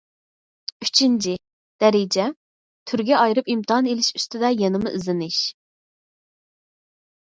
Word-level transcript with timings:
ئۈچىنچى، 0.85 1.33
دەرىجە، 1.83 2.25
تۈرگە 2.91 3.19
ئايرىپ 3.19 3.53
ئىمتىھان 3.55 3.91
ئېلىش 3.91 4.11
ئۈستىدە 4.21 4.53
يەنىمۇ 4.65 4.95
ئىزدىنىش. 4.97 5.43